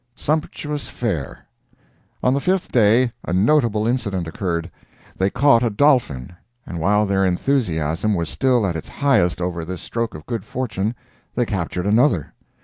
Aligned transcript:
SUMPTUOUS 0.15 0.87
FARE 0.89 1.45
On 2.23 2.33
the 2.33 2.39
fifth 2.39 2.71
day 2.71 3.11
a 3.23 3.31
notable 3.33 3.85
incident 3.85 4.27
occurred. 4.27 4.71
They 5.15 5.29
caught 5.29 5.61
a 5.61 5.69
dolphin! 5.69 6.33
and 6.65 6.79
while 6.79 7.05
their 7.05 7.23
enthusiasm 7.23 8.15
was 8.15 8.27
still 8.27 8.65
at 8.65 8.75
its 8.75 8.89
highest 8.89 9.39
over 9.43 9.63
this 9.63 9.83
stroke 9.83 10.15
of 10.15 10.25
good 10.25 10.43
fortune, 10.43 10.95
they 11.35 11.45
captured 11.45 11.85
another. 11.85 12.33